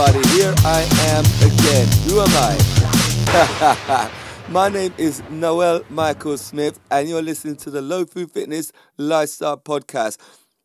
[0.00, 1.86] Everybody, here I am again.
[2.08, 4.10] Who am I?
[4.48, 10.16] My name is Noel Michael Smith, and you're listening to the Lofu Fitness Lifestyle Podcast.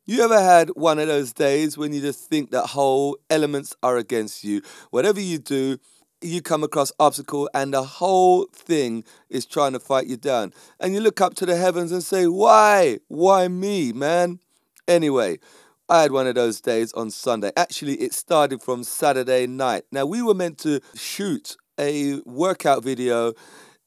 [0.06, 3.98] You ever had one of those days when you just think that whole elements are
[3.98, 4.62] against you?
[4.92, 5.80] Whatever you do,
[6.22, 10.54] you come across obstacle and the whole thing is trying to fight you down.
[10.80, 13.00] And you look up to the heavens and say, Why?
[13.10, 14.40] Why me, man?
[14.88, 15.40] Anyway,
[15.88, 17.52] I had one of those days on Sunday.
[17.56, 19.84] Actually, it started from Saturday night.
[19.92, 23.34] Now, we were meant to shoot a workout video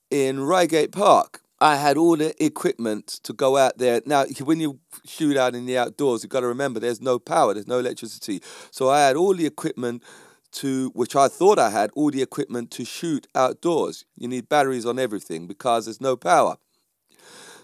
[0.09, 1.41] in Reigate Park.
[1.61, 4.01] I had all the equipment to go out there.
[4.07, 7.53] Now, when you shoot out in the outdoors, you've got to remember there's no power,
[7.53, 8.41] there's no electricity.
[8.71, 10.05] So I had all the equipment
[10.53, 14.05] to, which I thought I had, all the equipment to shoot outdoors.
[14.17, 16.59] You need batteries on everything because there's no power.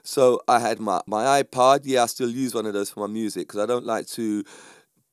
[0.04, 1.80] So I had my, my iPod.
[1.84, 4.44] Yeah, I still use one of those for my music because I don't like to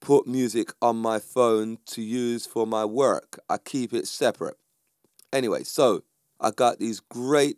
[0.02, 3.39] put music on my phone to use for my work.
[3.50, 4.58] I keep it separate.
[5.34, 6.03] Anyway, so
[6.39, 7.58] I got these great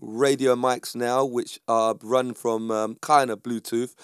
[0.00, 3.94] radio mics now, which are run from um, kind of Bluetooth.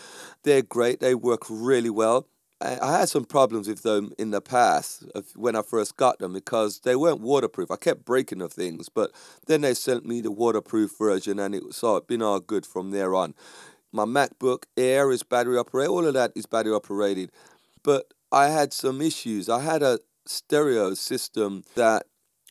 [0.44, 1.00] They're great.
[1.00, 2.28] They work really well.
[2.60, 6.32] I, had some problems with them in the past uh, when I first got them
[6.32, 7.70] because they weren't waterproof.
[7.70, 9.12] I kept breaking the things, but
[9.46, 12.92] then they sent me the waterproof version, and it so it's been all good from
[12.92, 13.34] there on.
[13.92, 15.90] My MacBook Air is battery operated.
[15.90, 17.30] All of that is battery operated,
[17.82, 19.48] but I had some issues.
[19.48, 22.06] I had a stereo system that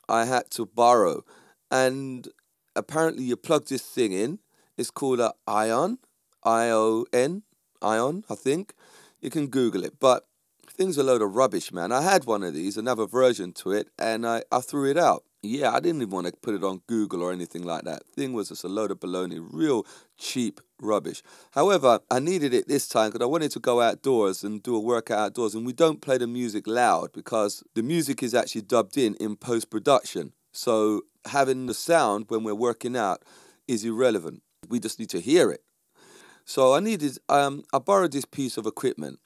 [0.07, 1.23] I had to borrow,
[1.71, 2.27] and
[2.75, 4.39] apparently you plug this thing in.
[4.77, 5.97] It's called a Ion,
[6.43, 7.41] I O N,
[7.81, 8.73] Ion, I think.
[9.25, 10.27] You can Google it, but
[10.69, 11.91] thing's are a load of rubbish, man.
[11.91, 15.23] I had one of these, another version to it, and I, I threw it out.
[15.41, 18.05] Yeah, I didn't even want to put it on Google or anything like that.
[18.05, 19.83] Thing was just a load of baloney, real
[20.15, 21.23] cheap rubbish.
[21.53, 24.79] However, I needed it this time because I wanted to go outdoors and do a
[24.79, 28.95] workout outdoors, and we don't play the music loud because the music is actually dubbed
[28.95, 30.33] in in post production.
[30.51, 33.23] So having the sound when we're working out
[33.67, 34.43] is irrelevant.
[34.69, 35.64] We just need to hear it.
[36.45, 39.19] So I needed, um, I borrowed this piece of equipment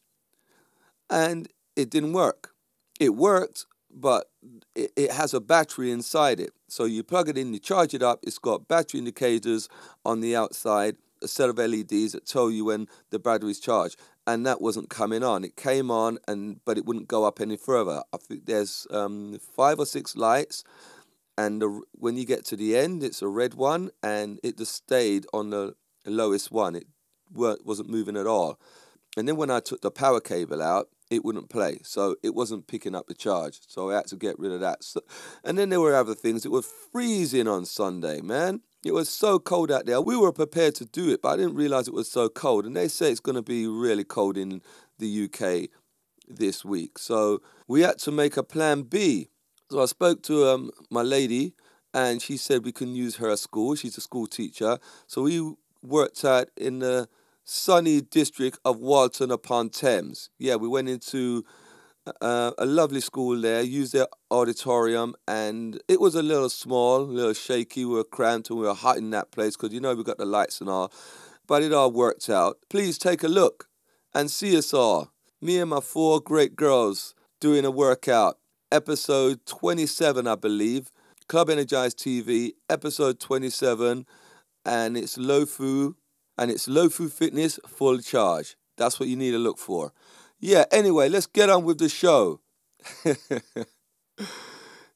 [1.10, 2.52] and it didn't work.
[3.00, 4.30] It worked, but
[4.76, 6.52] it, it has a battery inside it.
[6.68, 9.68] So you plug it in, you charge it up, it's got battery indicators
[10.06, 14.00] on the outside, a set of LEDs that tell you when the battery's charged.
[14.26, 15.44] And that wasn't coming on.
[15.44, 18.04] It came on, and but it wouldn't go up any further.
[18.14, 20.64] I think there's um, five or six lights
[21.40, 24.76] and the, when you get to the end, it's a red one, and it just
[24.76, 25.74] stayed on the
[26.06, 26.76] lowest one.
[26.76, 26.88] It
[27.34, 28.60] wasn't moving at all.
[29.18, 32.68] And then when I took the power cable out, it wouldn't play, so it wasn't
[32.68, 33.62] picking up the charge.
[33.68, 34.84] So I had to get rid of that.
[34.84, 35.02] So,
[35.44, 36.46] and then there were other things.
[36.46, 38.62] It was freezing on Sunday, man.
[38.86, 40.00] It was so cold out there.
[40.02, 42.66] We were prepared to do it, but I didn't realize it was so cold.
[42.66, 44.62] And they say it's going to be really cold in
[45.00, 45.70] the UK
[46.28, 47.00] this week.
[47.00, 49.30] So we had to make a plan B.
[49.72, 51.54] So I spoke to um, my lady,
[51.94, 53.76] and she said we can use her school.
[53.76, 54.78] She's a school teacher.
[55.08, 57.08] So we worked out in the
[57.44, 60.30] sunny district of Walton upon Thames.
[60.38, 61.44] Yeah, we went into
[62.22, 67.04] uh, a lovely school there, used their auditorium, and it was a little small, a
[67.04, 67.86] little shaky.
[67.86, 70.18] We were cramped and we were hot in that place because you know we got
[70.18, 70.92] the lights and all.
[71.48, 72.58] But it all worked out.
[72.70, 73.68] Please take a look
[74.14, 75.12] and see us all.
[75.42, 78.38] Me and my four great girls doing a workout
[78.72, 80.92] episode 27, I believe.
[81.28, 84.06] Club Energized TV, episode 27,
[84.66, 85.96] and it's Lofu,
[86.38, 88.56] and it's Lofu Fitness Full Charge.
[88.78, 89.94] That's what you need to look for.
[90.40, 92.40] Yeah, anyway, let's get on with the show.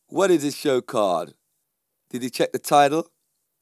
[0.07, 1.33] what is this show called?
[2.09, 3.09] Did you check the title?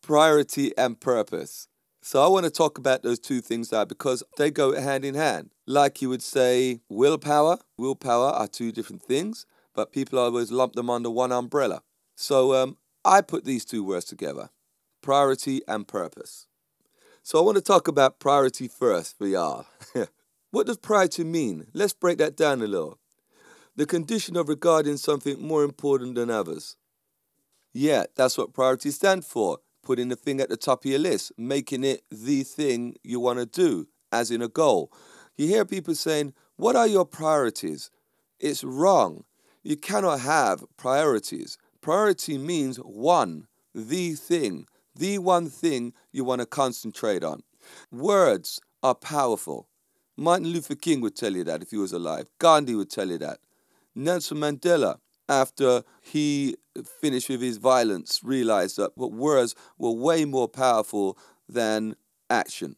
[0.02, 1.68] Priority and Purpose.
[2.04, 5.16] So I want to talk about those two things now because they go hand in
[5.16, 5.52] hand.
[5.68, 10.90] Like you would say, willpower, willpower are two different things but people always lump them
[10.90, 11.82] under one umbrella.
[12.16, 14.50] So um, I put these two words together
[15.02, 16.48] priority and purpose.
[17.24, 19.66] So I want to talk about priority first for y'all.
[20.52, 21.68] what does priority mean?
[21.74, 23.00] Let's break that down a little.
[23.76, 26.76] The condition of regarding something more important than others.
[27.74, 29.60] Yeah, that's what priority stands for.
[29.84, 33.40] Putting the thing at the top of your list, making it the thing you want
[33.40, 34.92] to do, as in a goal.
[35.38, 37.90] You hear people saying, What are your priorities?
[38.40, 39.24] It's wrong.
[39.64, 41.58] You cannot have priorities.
[41.82, 47.44] Priority means one, the thing, the one thing you want to concentrate on.
[47.92, 49.68] Words are powerful.
[50.18, 52.28] Martin Luther King would tell you that if he was alive.
[52.40, 53.40] Gandhi would tell you that.
[53.96, 54.98] Nelson Mandela,
[55.28, 56.58] after he
[57.00, 61.18] finished with his violence, realized that words were way more powerful
[61.48, 61.96] than
[62.30, 62.76] action.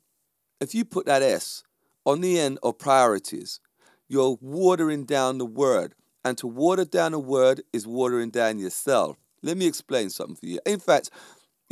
[0.60, 1.64] If you put that S
[2.06, 3.60] on the end of priorities,
[4.08, 5.96] you're watering down the word.
[6.26, 9.18] And to water down a word is watering down yourself.
[9.42, 10.60] Let me explain something for you.
[10.66, 11.10] In fact,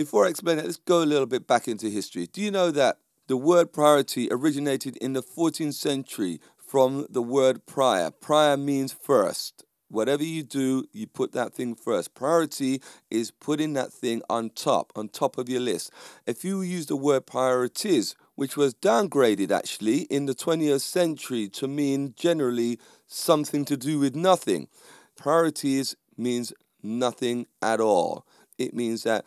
[0.02, 2.26] before I explain it, let's go a little bit back into history.
[2.26, 7.68] Do you know that the word priority originated in the 14th century from the word
[7.68, 8.10] prior?
[8.10, 9.64] Prior means first.
[9.90, 12.16] Whatever you do, you put that thing first.
[12.16, 12.82] Priority
[13.12, 15.92] is putting that thing on top, on top of your list.
[16.26, 21.68] If you use the word priorities, which was downgraded actually in the 20th century to
[21.68, 24.68] mean generally something to do with nothing,
[25.16, 28.26] priorities means nothing at all.
[28.58, 29.26] It means that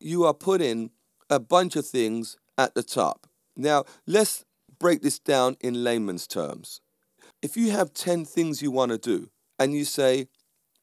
[0.00, 0.90] you are putting
[1.30, 3.26] a bunch of things at the top.
[3.56, 4.44] Now, let's
[4.78, 6.80] break this down in layman's terms.
[7.42, 10.28] If you have 10 things you want to do and you say,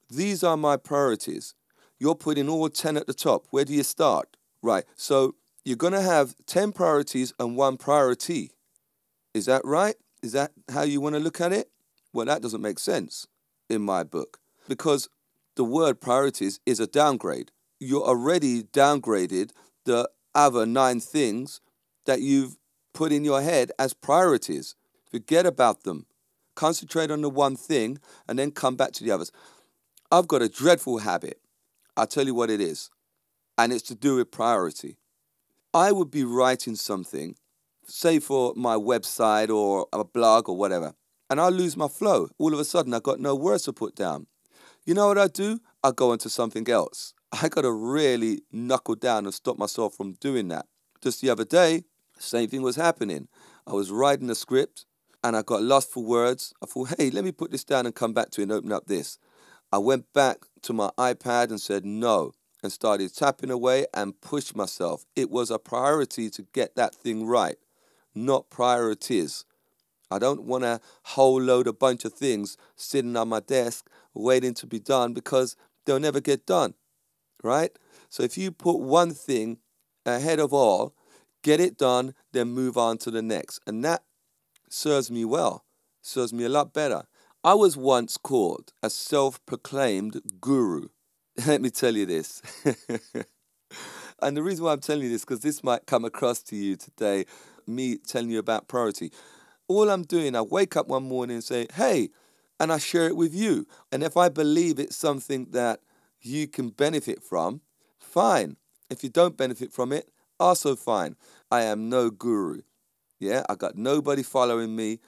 [0.09, 1.55] These are my priorities,
[1.99, 3.45] you're putting all 10 at the top.
[3.51, 4.37] Where do you start?
[4.61, 4.85] Right.
[4.95, 8.51] So you're going to have 10 priorities and one priority.
[9.33, 9.95] Is that right?
[10.21, 11.69] Is that how you want to look at it?
[12.13, 13.27] Well, that doesn't make sense
[13.69, 15.09] in my book because
[15.55, 17.51] the word priorities is a downgrade.
[17.83, 19.51] You're already downgraded
[19.85, 21.61] the other nine things
[22.05, 22.57] that you've
[22.93, 24.75] put in your head as priorities.
[25.09, 26.05] Forget about them.
[26.55, 29.31] Concentrate on the one thing and then come back to the others.
[30.11, 31.39] I've got a dreadful habit.
[31.97, 32.89] I'll tell you what it is.
[33.57, 34.97] And it's to do with priority.
[35.73, 37.35] I would be writing something,
[37.85, 40.93] say for my website or a blog or whatever,
[41.29, 42.29] and I lose my flow.
[42.37, 44.27] All of a sudden, I've got no words to put down.
[44.85, 45.59] You know what I do?
[45.83, 47.13] I go into something else.
[47.41, 50.67] I got to really knuckle down and stop myself from doing that.
[51.01, 51.83] Just the other day,
[52.19, 53.27] same thing was happening.
[53.65, 54.85] I was writing a script
[55.23, 56.53] and I got lost for words.
[56.61, 58.71] I thought, hey, let me put this down and come back to it and open
[58.71, 59.17] up this.
[59.71, 64.55] I went back to my iPad and said no and started tapping away and pushed
[64.55, 65.03] myself.
[65.15, 67.57] It was a priority to get that thing right,
[68.13, 69.43] not priorities.
[70.11, 74.53] I don't want a whole load, a bunch of things sitting on my desk waiting
[74.53, 75.55] to be done because
[75.85, 76.75] they'll never get done,
[77.43, 77.71] right?
[78.09, 79.57] So if you put one thing
[80.05, 80.95] ahead of all,
[81.43, 83.59] get it done, then move on to the next.
[83.67, 84.03] And that
[84.69, 85.65] serves me well,
[86.01, 87.03] serves me a lot better.
[87.43, 90.87] I was once called a self proclaimed guru.
[91.45, 92.41] Let me tell you this.
[94.21, 96.77] and the reason why I'm telling you this, because this might come across to you
[96.77, 97.25] today,
[97.67, 99.11] me telling you about priority.
[99.67, 102.09] All I'm doing, I wake up one morning and say, hey,
[102.59, 103.65] and I share it with you.
[103.91, 105.79] And if I believe it's something that
[106.23, 107.61] you can benefit from,
[107.99, 108.57] fine.
[108.89, 110.09] If you don't benefit from it,
[110.39, 111.15] also fine.
[111.51, 112.61] I am no guru.
[113.19, 114.99] Yeah, I got nobody following me.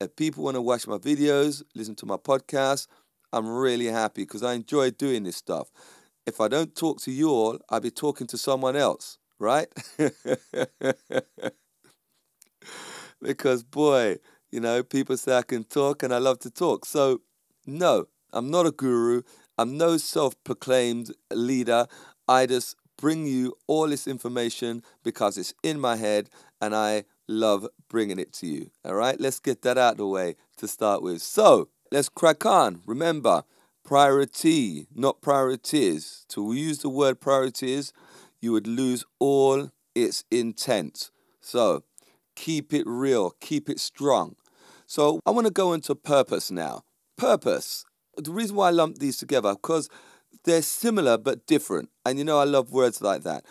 [0.00, 2.88] If people want to watch my videos, listen to my podcast,
[3.32, 5.68] I'm really happy because I enjoy doing this stuff.
[6.26, 9.68] If I don't talk to you all, I'll be talking to someone else, right?
[13.20, 14.16] because, boy,
[14.50, 16.84] you know, people say I can talk and I love to talk.
[16.84, 17.20] So,
[17.66, 19.22] no, I'm not a guru.
[19.58, 21.86] I'm no self proclaimed leader.
[22.28, 27.66] I just bring you all this information because it's in my head and I love
[27.88, 28.70] bringing it to you.
[28.84, 31.22] All right, let's get that out of the way to start with.
[31.22, 32.80] So let's crack on.
[32.86, 33.42] Remember,
[33.84, 36.24] priority, not priorities.
[36.30, 37.92] To use the word priorities,
[38.40, 41.10] you would lose all its intent.
[41.40, 41.84] So
[42.34, 44.36] keep it real, keep it strong.
[44.86, 46.82] So I want to go into purpose now.
[47.16, 47.84] Purpose.
[48.16, 49.88] The reason why I lump these together, because
[50.44, 51.90] they're similar but different.
[52.04, 53.44] And you know, I love words like that.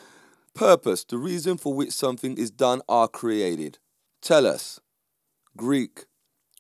[0.54, 3.80] Purpose, the reason for which something is done or created.
[4.22, 4.80] Telos,
[5.56, 6.06] Greek,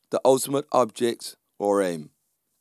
[0.10, 2.10] the ultimate object or aim.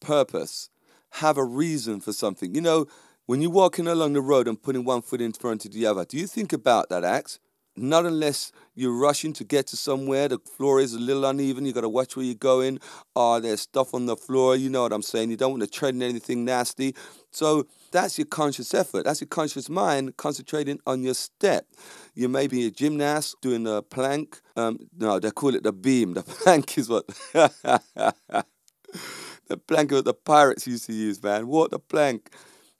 [0.00, 0.70] Purpose,
[1.14, 2.54] have a reason for something.
[2.54, 2.86] You know,
[3.26, 6.04] when you're walking along the road and putting one foot in front of the other,
[6.04, 7.38] do you think about that act?
[7.76, 11.72] Not unless you're rushing to get to somewhere, the floor is a little uneven, you
[11.72, 12.80] got to watch where you're going,
[13.14, 15.30] or there's stuff on the floor, you know what I'm saying?
[15.30, 16.94] You don't want to tread in anything nasty.
[17.30, 19.04] So that's your conscious effort.
[19.04, 21.66] That's your conscious mind concentrating on your step.
[22.14, 24.40] You may be a gymnast doing a plank.
[24.56, 26.14] Um, no, they call it the beam.
[26.14, 27.06] The plank is what.
[29.48, 31.46] the plank is what the pirates used to use, man.
[31.46, 32.30] What the plank?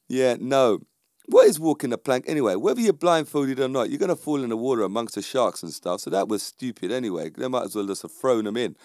[0.08, 0.80] Yeah, no.
[1.26, 2.56] What is walking the plank anyway?
[2.56, 5.62] Whether you're blindfolded or not, you're going to fall in the water amongst the sharks
[5.62, 6.00] and stuff.
[6.00, 7.30] So that was stupid anyway.
[7.30, 8.76] They might as well just have thrown them in.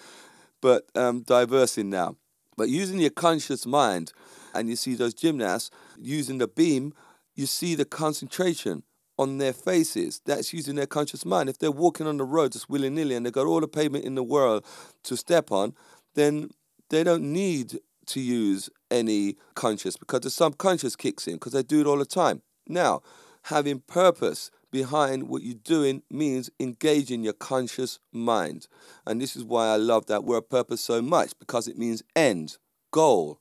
[0.60, 2.16] But um, diversing now.
[2.56, 4.12] But using your conscious mind,
[4.54, 6.94] and you see those gymnasts using the beam,
[7.34, 8.82] you see the concentration
[9.18, 10.20] on their faces.
[10.24, 11.48] That's using their conscious mind.
[11.48, 14.04] If they're walking on the road just willy nilly and they've got all the pavement
[14.04, 14.64] in the world
[15.04, 15.74] to step on,
[16.14, 16.50] then
[16.90, 21.80] they don't need to use any conscious because the subconscious kicks in because they do
[21.80, 22.42] it all the time.
[22.68, 23.02] Now,
[23.42, 28.68] having purpose, behind what you're doing means engaging your conscious mind.
[29.06, 32.58] And this is why I love that word purpose so much because it means end,
[32.90, 33.40] goal,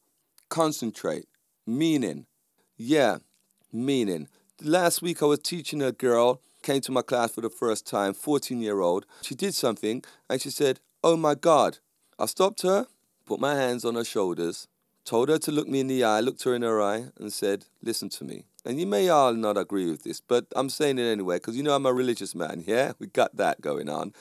[0.50, 1.26] concentrate,
[1.68, 2.26] meaning.
[2.78, 3.18] Yeah,
[3.74, 4.30] meaning.
[4.62, 8.14] Last week I was teaching a girl, came to my class for the first time,
[8.14, 9.06] 14 year old.
[9.22, 11.80] She did something and she said, Oh my God.
[12.18, 12.88] I stopped her,
[13.26, 14.70] put my hands on her shoulders,
[15.06, 17.66] told her to look me in the eye, looked her in her eye, and said,
[17.82, 18.46] Listen to me.
[18.66, 21.64] And you may all not agree with this, but I'm saying it anyway because you
[21.64, 22.94] know I'm a religious man, yeah?
[23.00, 24.14] We got that going on.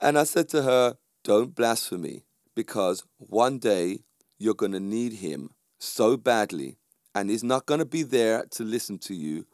[0.00, 2.22] And I said to her, Don't blaspheme
[2.54, 4.00] because one day
[4.38, 6.78] you're going to need him so badly
[7.14, 9.46] and he's not going to be there to listen to you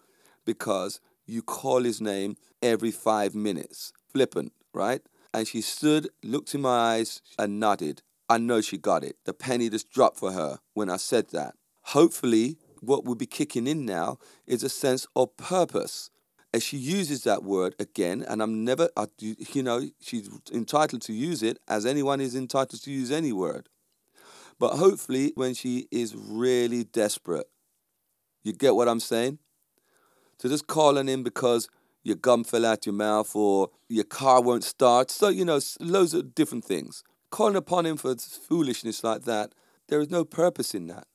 [0.44, 3.92] because you call his name every five minutes.
[4.12, 5.02] Flippant, right?
[5.32, 8.02] And she stood, looked in my eyes, and nodded.
[8.30, 9.16] I know she got it.
[9.24, 11.54] The penny just dropped for her when I said that.
[11.82, 16.10] Hopefully, what will be kicking in now is a sense of purpose.
[16.54, 21.12] As she uses that word again, and I'm never, I, you know, she's entitled to
[21.12, 23.68] use it as anyone is entitled to use any word.
[24.60, 27.48] But hopefully, when she is really desperate,
[28.44, 29.38] you get what I'm saying?
[30.38, 31.68] To just calling in because
[32.02, 35.10] your gum fell out your mouth or your car won't start.
[35.10, 37.02] So, you know, loads of different things.
[37.30, 39.54] Calling upon him for foolishness like that,
[39.88, 41.06] there is no purpose in that.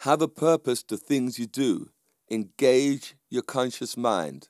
[0.00, 1.90] Have a purpose to things you do.
[2.30, 4.48] Engage your conscious mind.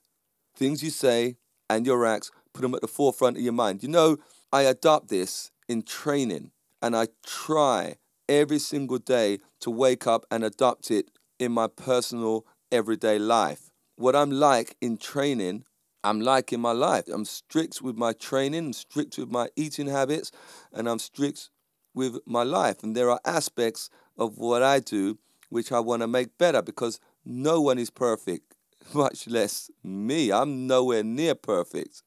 [0.56, 1.36] Things you say
[1.68, 3.82] and your acts, put them at the forefront of your mind.
[3.82, 4.16] You know,
[4.52, 7.96] I adopt this in training and I try
[8.28, 13.70] every single day to wake up and adopt it in my personal everyday life.
[13.96, 15.64] What I'm like in training,
[16.02, 17.04] I'm like in my life.
[17.12, 20.32] I'm strict with my training, strict with my eating habits,
[20.72, 21.50] and I'm strict
[21.94, 22.82] with my life.
[22.82, 25.18] And there are aspects of what I do
[25.50, 28.54] which I want to make better because no one is perfect,
[28.94, 30.32] much less me.
[30.32, 32.02] I'm nowhere near perfect,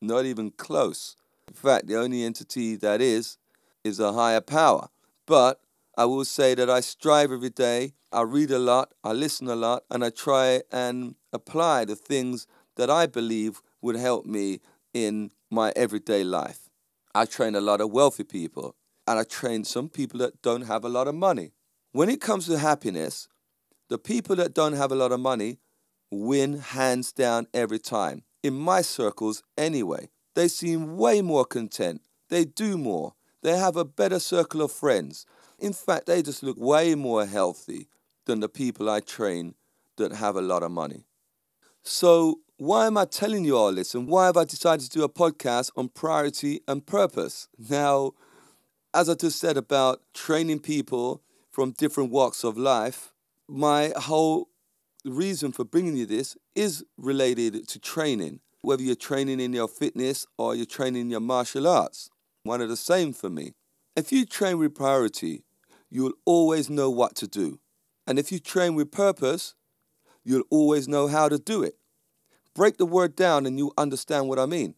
[0.00, 1.14] not even close.
[1.48, 3.38] In fact, the only entity that is,
[3.84, 4.88] is a higher power.
[5.26, 5.60] But
[5.96, 7.94] I will say that I strive every day.
[8.12, 12.46] I read a lot, I listen a lot, and I try and apply the things
[12.76, 14.60] that I believe would help me
[14.94, 16.68] in my everyday life.
[17.14, 20.84] I train a lot of wealthy people, and I train some people that don't have
[20.84, 21.52] a lot of money.
[21.92, 23.28] When it comes to happiness,
[23.88, 25.58] the people that don't have a lot of money
[26.10, 28.22] win hands down every time.
[28.42, 32.02] In my circles, anyway, they seem way more content.
[32.28, 33.14] They do more.
[33.42, 35.24] They have a better circle of friends.
[35.58, 37.88] In fact, they just look way more healthy
[38.26, 39.54] than the people I train
[39.96, 41.04] that have a lot of money.
[41.82, 45.04] So, why am I telling you all this and why have I decided to do
[45.04, 47.48] a podcast on priority and purpose?
[47.58, 48.12] Now,
[48.94, 53.12] as I just said about training people from different walks of life,
[53.46, 54.48] my whole
[55.04, 58.40] reason for bringing you this is related to training.
[58.62, 62.08] Whether you're training in your fitness or you're training in your martial arts,
[62.42, 63.52] one of the same for me.
[63.94, 65.44] If you train with priority,
[65.90, 67.60] you'll always know what to do.
[68.06, 69.54] And if you train with purpose,
[70.24, 71.76] you'll always know how to do it.
[72.56, 74.74] Break the word down and you understand what I mean.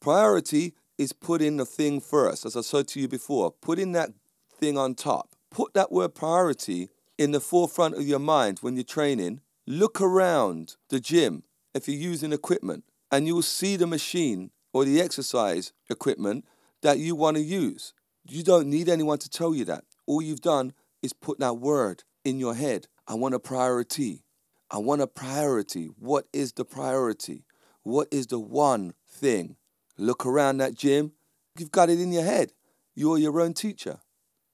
[0.00, 4.10] Priority is putting the thing first, as I said to you before, putting that
[4.58, 8.84] thing on top put that word priority in the forefront of your mind when you're
[8.84, 9.40] training.
[9.66, 11.42] Look around the gym
[11.74, 16.44] if you're using equipment, and you'll see the machine or the exercise equipment
[16.82, 17.92] that you want to use.
[18.24, 19.84] You don't need anyone to tell you that.
[20.06, 22.88] All you've done is put that word in your head.
[23.06, 24.24] I want a priority.
[24.70, 25.86] I want a priority.
[25.98, 27.44] What is the priority?
[27.82, 29.56] What is the one thing?
[29.96, 31.12] Look around that gym.
[31.58, 32.52] You've got it in your head.
[32.94, 34.00] You're your own teacher.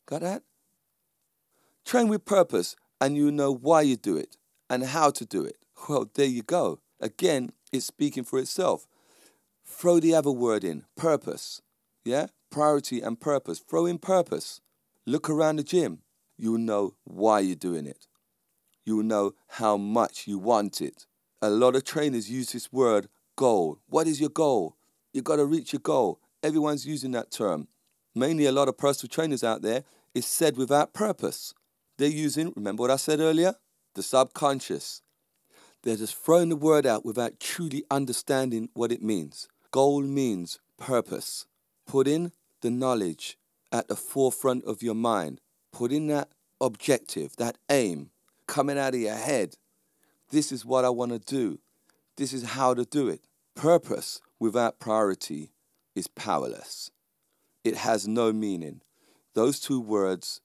[0.07, 0.43] Got that?
[1.85, 4.37] Train with purpose and you know why you do it
[4.71, 5.57] and how to do it.
[5.89, 6.81] Well, there you go.
[7.01, 8.87] Again, it's speaking for itself.
[9.67, 11.61] Throw the other word in purpose.
[12.05, 12.29] Yeah?
[12.51, 13.59] Priority and purpose.
[13.59, 14.61] Throw in purpose.
[15.07, 15.99] Look around the gym.
[16.39, 18.07] You'll know why you're doing it.
[18.85, 21.07] You'll know how much you want it.
[21.41, 23.79] A lot of trainers use this word goal.
[23.89, 24.77] What is your goal?
[25.13, 26.21] You've got to reach your goal.
[26.43, 27.69] Everyone's using that term.
[28.15, 31.55] Mainly, a lot of personal trainers out there is said without purpose.
[31.99, 33.55] They're using, remember what I said earlier?
[33.95, 35.03] The subconscious.
[35.83, 39.49] They're just throwing the word out without truly understanding what it means.
[39.71, 41.47] Goal means purpose.
[41.87, 43.37] Put in the knowledge
[43.71, 45.41] at the forefront of your mind.
[45.73, 46.29] Put in that
[46.61, 48.11] objective, that aim
[48.47, 49.55] coming out of your head.
[50.31, 51.61] This is what I want to do.
[52.17, 53.21] This is how to do it.
[53.55, 55.53] Purpose without priority
[55.95, 56.91] is powerless.
[57.63, 58.81] It has no meaning.
[59.35, 60.41] Those two words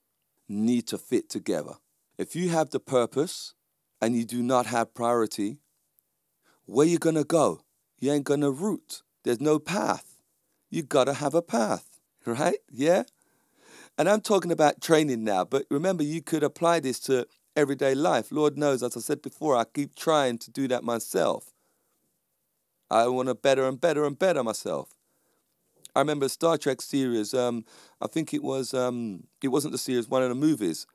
[0.48, 1.74] need to fit together.
[2.18, 3.54] If you have the purpose
[4.02, 5.58] and you do not have priority,
[6.66, 7.62] where you going to go?
[8.00, 9.02] you ain't gonna root.
[9.24, 10.18] There's no path.
[10.70, 12.58] You gotta have a path, right?
[12.72, 13.04] Yeah?
[13.98, 18.32] And I'm talking about training now, but remember, you could apply this to everyday life.
[18.32, 21.52] Lord knows, as I said before, I keep trying to do that myself.
[22.90, 24.96] I want to better and better and better myself.
[25.96, 27.34] I remember a Star Trek series.
[27.34, 27.66] Um,
[28.02, 28.74] I think it was.
[28.74, 30.08] Um, it wasn't the series.
[30.08, 30.88] One of the movies.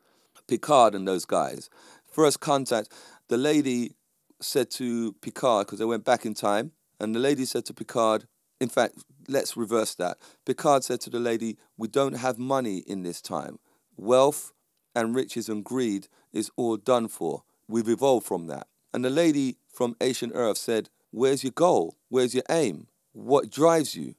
[0.47, 1.69] Picard and those guys.
[2.11, 2.93] First contact.
[3.29, 3.93] The lady
[4.41, 8.27] said to Picard because they went back in time, and the lady said to Picard.
[8.61, 8.95] In fact,
[9.29, 10.17] let's reverse that.
[10.47, 13.59] Picard said to the lady, "We don't have money in this time.
[13.97, 14.53] Wealth
[14.95, 17.45] and riches and greed is all done for.
[17.69, 21.97] We've evolved from that." And the lady from ancient Earth said, "Where's your goal?
[22.09, 22.89] Where's your aim?
[23.13, 24.15] What drives you?"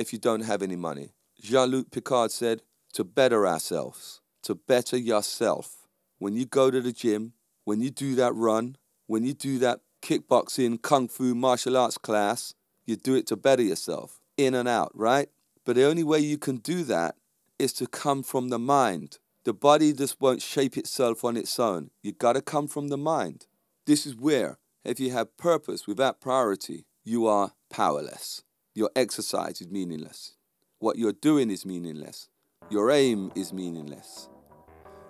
[0.00, 1.10] if you don't have any money.
[1.40, 2.62] Jean Luc Picard said,
[2.94, 5.86] to better ourselves, to better yourself.
[6.18, 7.34] When you go to the gym,
[7.64, 12.54] when you do that run, when you do that kickboxing, kung fu, martial arts class,
[12.84, 15.28] you do it to better yourself, in and out, right?
[15.64, 17.16] But the only way you can do that
[17.58, 19.18] is to come from the mind.
[19.50, 21.90] The body just won't shape itself on its own.
[22.04, 23.46] You gotta come from the mind.
[23.84, 28.44] This is where, if you have purpose without priority, you are powerless.
[28.76, 30.36] Your exercise is meaningless.
[30.78, 32.28] What you're doing is meaningless.
[32.70, 34.28] Your aim is meaningless.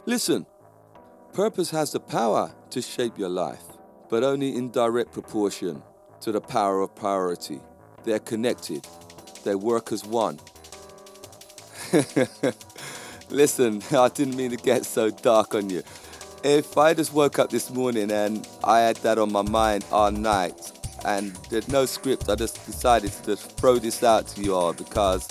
[0.06, 0.47] Listen,
[1.35, 3.64] purpose has the power to shape your life,
[4.09, 5.82] but only in direct proportion
[6.23, 7.61] to the power of priority.
[8.04, 8.87] They're connected,
[9.44, 10.40] they work as one.
[13.30, 15.82] Listen, I didn't mean to get so dark on you.
[16.42, 20.10] If I just woke up this morning and I had that on my mind all
[20.10, 20.72] night,
[21.04, 22.28] and there's no script.
[22.28, 25.28] I just decided to just throw this out to you all because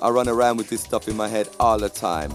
[0.00, 2.32] I run around with this stuff in my head all the time.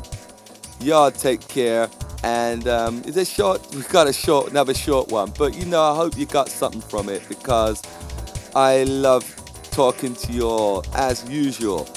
[0.79, 1.89] Y'all take care.
[2.23, 3.65] And um, is it short?
[3.73, 5.31] We've got a short, another short one.
[5.37, 7.81] But you know, I hope you got something from it because
[8.55, 9.23] I love
[9.71, 11.87] talking to you all as usual.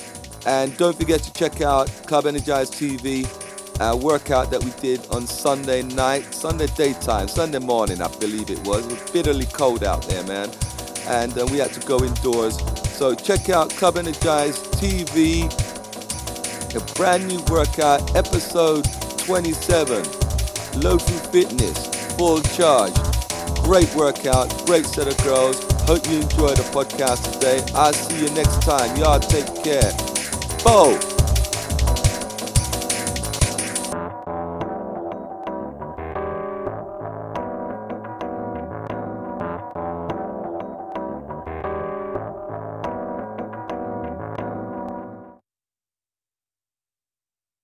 [0.47, 3.27] And don't forget to check out Club Energize TV,
[3.81, 8.59] a workout that we did on Sunday night, Sunday daytime, Sunday morning, I believe it
[8.67, 8.87] was.
[8.87, 10.51] It was bitterly cold out there, man.
[11.07, 12.59] And uh, we had to go indoors.
[12.97, 15.45] So check out Club Energize TV,
[16.75, 18.85] a brand new workout, episode
[19.19, 20.03] 27.
[20.81, 22.95] Lofu Fitness, full charge.
[23.65, 25.63] Great workout, great set of girls.
[25.83, 27.65] Hope you enjoy the podcast today.
[27.75, 28.97] I'll see you next time.
[28.97, 30.10] Y'all take care.
[30.63, 31.10] Bo.